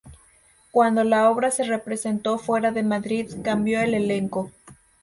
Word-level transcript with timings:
Cuando 0.71 1.03
la 1.03 1.29
obra 1.29 1.51
se 1.51 1.61
representó 1.63 2.39
fuera 2.39 2.71
de 2.71 2.81
Madrid, 2.81 3.31
cambió 3.43 3.81
el 3.81 3.93
elenco. 3.93 4.49